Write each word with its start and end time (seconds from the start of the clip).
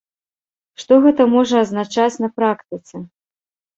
Што 0.83 0.97
гэта 1.03 1.27
можа 1.35 1.55
азначаць 1.67 2.21
на 2.25 2.29
практыцы? 2.39 2.95